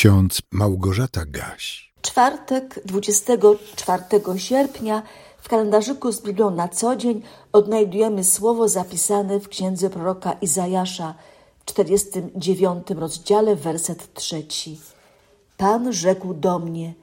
[0.00, 1.92] ksiądz Małgorzata Gaś.
[2.02, 4.02] Czwartek 24
[4.36, 5.02] sierpnia
[5.42, 11.14] w kalendarzyku z Biblią na co dzień odnajdujemy słowo zapisane w księdze proroka Izajasza
[11.58, 14.80] w 49 rozdziale, werset trzeci.
[15.56, 16.94] Pan rzekł do mnie: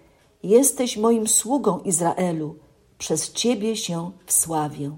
[0.43, 2.55] Jesteś moim sługą Izraelu,
[2.97, 4.97] przez ciebie się wsławię.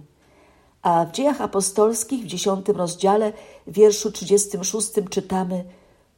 [0.82, 3.34] A w dziejach apostolskich w 10 rozdziale,
[3.68, 5.66] wierszu 36 czytamy: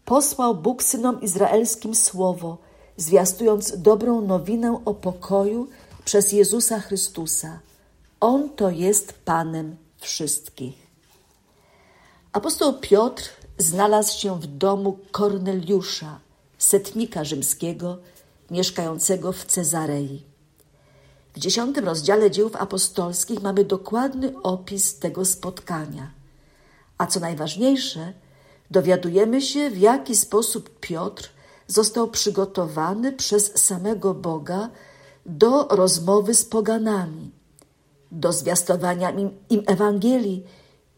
[0.05, 2.57] Posłał Bóg synom izraelskim słowo,
[2.97, 5.67] zwiastując dobrą nowinę o pokoju
[6.05, 7.59] przez Jezusa Chrystusa.
[8.19, 10.87] On to jest Panem wszystkich.
[12.33, 13.23] Apostoł Piotr
[13.57, 16.19] znalazł się w domu Korneliusza,
[16.57, 17.97] setnika rzymskiego,
[18.51, 20.23] mieszkającego w Cezarei.
[21.35, 26.11] W dziesiątym rozdziale dziełów apostolskich mamy dokładny opis tego spotkania.
[26.97, 28.13] A co najważniejsze,
[28.71, 31.29] dowiadujemy się, w jaki sposób Piotr
[31.67, 34.69] został przygotowany przez samego Boga
[35.25, 37.31] do rozmowy z poganami,
[38.11, 40.43] do zwiastowania im, im Ewangelii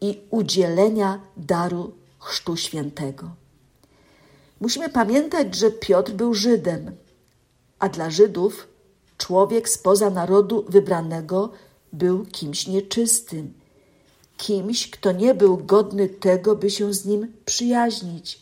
[0.00, 3.30] i udzielenia daru Chrztu Świętego.
[4.60, 6.96] Musimy pamiętać, że Piotr był Żydem,
[7.78, 8.68] a dla Żydów
[9.18, 11.52] człowiek spoza narodu wybranego
[11.92, 13.52] był kimś nieczystym,
[14.36, 18.40] kimś, kto nie był godny tego, by się z nim przyjaźnić,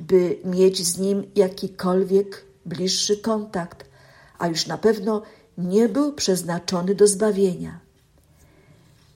[0.00, 3.84] by mieć z nim jakikolwiek bliższy kontakt,
[4.38, 5.22] a już na pewno
[5.58, 7.80] nie był przeznaczony do zbawienia.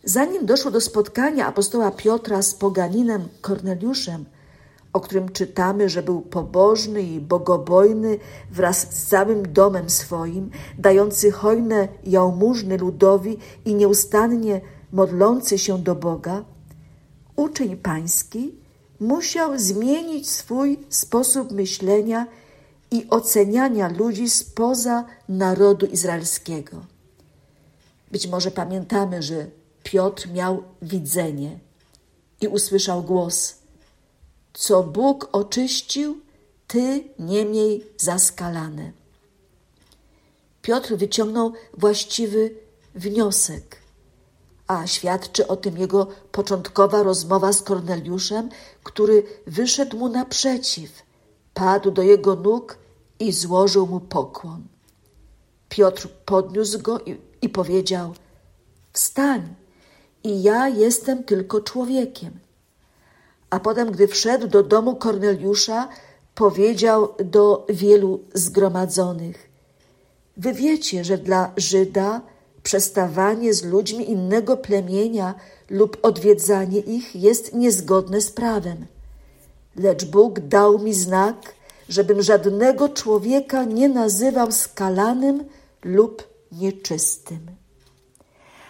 [0.04, 4.24] Zanim doszło do spotkania apostoła Piotra z poganinem Korneliuszem,
[4.92, 8.18] o którym czytamy, że był pobożny i bogobojny
[8.50, 14.60] wraz z całym domem swoim, dający hojne jałmużny ludowi i nieustannie
[14.92, 16.44] modlący się do Boga,
[17.36, 18.54] uczeń pański
[19.00, 22.26] musiał zmienić swój sposób myślenia
[22.90, 26.84] i oceniania ludzi spoza narodu izraelskiego.
[28.10, 29.46] Być może pamiętamy, że
[29.82, 31.58] Piotr miał widzenie
[32.40, 33.54] i usłyszał głos:
[34.54, 36.20] Co Bóg oczyścił,
[36.66, 38.92] ty nie miej zaskalane.
[40.62, 42.50] Piotr wyciągnął właściwy
[42.94, 43.76] wniosek,
[44.68, 48.48] a świadczy o tym jego początkowa rozmowa z Korneliuszem,
[48.82, 50.90] który wyszedł mu naprzeciw,
[51.54, 52.78] padł do jego nóg
[53.18, 54.62] i złożył mu pokłon.
[55.68, 58.14] Piotr podniósł go i, i powiedział:
[58.92, 59.54] Wstań,
[60.24, 62.38] i ja jestem tylko człowiekiem.
[63.50, 65.88] A potem, gdy wszedł do domu Korneliusza,
[66.34, 69.50] powiedział do wielu zgromadzonych:
[70.36, 72.20] Wy wiecie, że dla Żyda
[72.62, 75.34] przestawanie z ludźmi innego plemienia
[75.70, 78.86] lub odwiedzanie ich jest niezgodne z prawem.
[79.76, 81.54] Lecz Bóg dał mi znak,
[81.88, 85.44] żebym żadnego człowieka nie nazywał skalanym
[85.84, 87.38] lub nieczystym.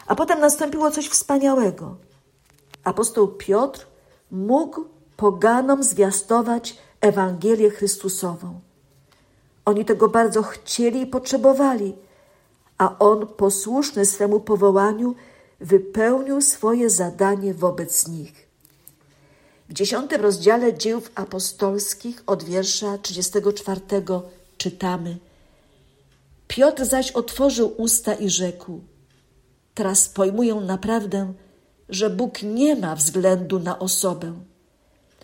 [0.07, 1.97] A potem nastąpiło coś wspaniałego.
[2.85, 3.87] Apostoł Piotr
[4.31, 4.85] mógł
[5.17, 8.61] poganom zwiastować Ewangelię Chrystusową.
[9.65, 11.95] Oni tego bardzo chcieli i potrzebowali,
[12.79, 15.15] a on, posłuszny swemu powołaniu,
[15.61, 18.49] wypełnił swoje zadanie wobec nich.
[19.69, 23.81] W dziesiątym rozdziale dziejów apostolskich od wiersza 34
[24.59, 25.17] czytamy
[26.49, 28.81] Piotr zaś otworzył usta i rzekł
[29.75, 31.33] Teraz pojmuję naprawdę,
[31.89, 34.35] że Bóg nie ma względu na osobę,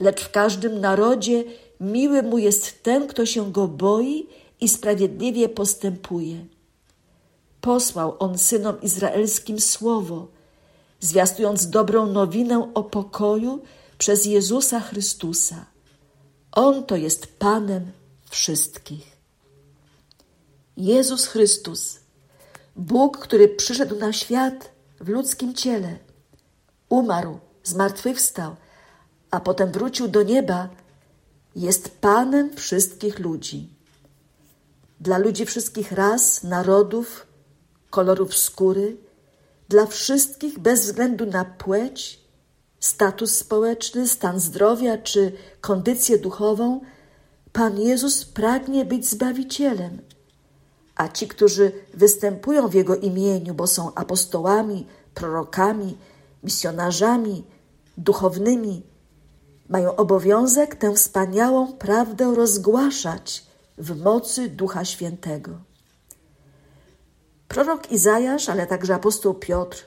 [0.01, 1.45] lecz w każdym narodzie
[1.81, 4.27] miły mu jest ten, kto się go boi
[4.61, 6.45] i sprawiedliwie postępuje.
[7.65, 10.29] Posłał on synom izraelskim słowo,
[11.01, 13.63] zwiastując dobrą nowinę o pokoju
[13.99, 15.67] przez Jezusa Chrystusa.
[16.53, 17.93] On to jest Panem
[18.31, 19.17] wszystkich.
[20.77, 21.99] Jezus Chrystus
[22.77, 24.71] Bóg, który przyszedł na świat
[25.01, 25.99] w ludzkim ciele,
[26.89, 28.57] umarł, zmartwychwstał,
[29.31, 30.69] a potem wrócił do nieba,
[31.57, 33.69] jest Panem wszystkich ludzi.
[35.01, 37.34] Dla ludzi wszystkich ras, narodów,
[37.95, 38.97] kolorów skóry,
[39.69, 42.21] dla wszystkich bez względu na płeć,
[42.81, 46.81] status społeczny, stan zdrowia czy kondycję duchową,
[47.53, 49.99] Pan Jezus pragnie być Zbawicielem
[50.95, 55.97] a ci, którzy występują w Jego imieniu, bo są apostołami, prorokami,
[56.43, 57.45] misjonarzami,
[57.99, 58.83] duchownymi,
[59.69, 63.47] mają obowiązek tę wspaniałą prawdę rozgłaszać
[63.79, 65.51] w mocy Ducha Świętego.
[67.55, 69.85] Prorok Izajasz, ale także apostoł Piotr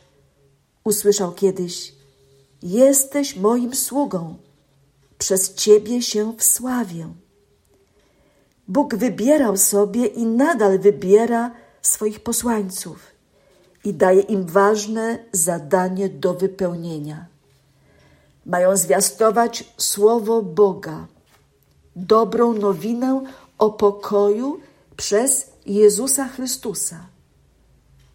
[0.83, 1.93] usłyszał kiedyś:
[2.63, 4.37] Jesteś moim sługą,
[5.17, 7.13] przez ciebie się wsławię.
[8.67, 12.99] Bóg wybierał sobie i nadal wybiera swoich posłańców
[13.83, 17.25] i daje im ważne zadanie do wypełnienia.
[18.45, 21.07] Mają zwiastować Słowo Boga,
[21.95, 23.23] dobrą nowinę
[23.57, 24.59] o pokoju
[24.95, 27.16] przez Jezusa Chrystusa.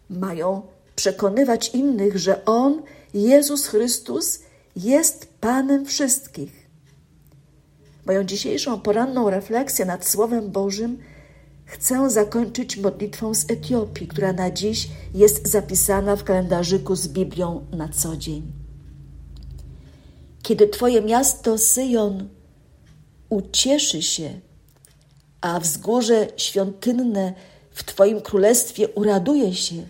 [0.09, 0.61] Mają
[0.95, 2.81] przekonywać innych, że On,
[3.13, 4.39] Jezus Chrystus,
[4.75, 6.63] jest Panem wszystkich.
[8.05, 10.97] Moją dzisiejszą poranną refleksję nad Słowem Bożym
[11.65, 17.89] chcę zakończyć modlitwą z Etiopii, która na dziś jest zapisana w kalendarzyku z Biblią na
[17.89, 18.51] co dzień.
[20.43, 22.29] Kiedy Twoje miasto Syjon
[23.29, 24.39] ucieszy się,
[25.41, 27.33] a wzgórze świątynne
[27.73, 29.87] w Twoim królestwie uraduje się,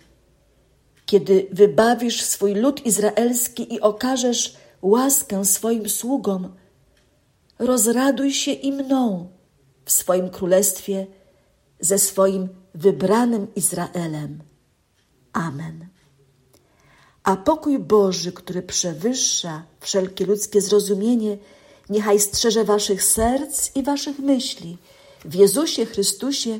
[1.06, 6.54] kiedy wybawisz swój lud izraelski i okażesz łaskę swoim sługom,
[7.60, 9.28] rozraduj się i mną
[9.86, 11.08] w swoim królestwie
[11.80, 14.40] ze swoim wybranym Izraelem.
[15.34, 15.88] Amen.
[17.24, 21.38] A pokój Boży, który przewyższa wszelkie ludzkie zrozumienie,
[21.90, 24.78] niechaj strzeże waszych serc i waszych myśli
[25.26, 26.60] w Jezusie Chrystusie